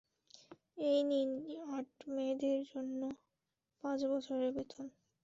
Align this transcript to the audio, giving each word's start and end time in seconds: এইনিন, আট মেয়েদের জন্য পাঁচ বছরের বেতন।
এইনিন, 0.83 1.29
আট 1.69 1.89
মেয়েদের 2.07 2.59
জন্য 2.71 3.01
পাঁচ 3.83 3.99
বছরের 4.11 4.51
বেতন। 4.53 4.85